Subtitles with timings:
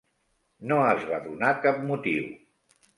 [0.71, 2.37] No es va donar cap motiu.